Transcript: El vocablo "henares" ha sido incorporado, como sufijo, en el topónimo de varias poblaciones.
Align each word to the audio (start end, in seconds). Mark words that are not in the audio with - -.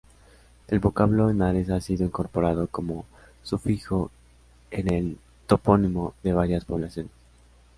El 0.67 0.79
vocablo 0.79 1.29
"henares" 1.29 1.69
ha 1.69 1.79
sido 1.79 2.03
incorporado, 2.05 2.65
como 2.65 3.05
sufijo, 3.43 4.09
en 4.71 4.91
el 4.91 5.19
topónimo 5.45 6.15
de 6.23 6.33
varias 6.33 6.65
poblaciones. 6.65 7.11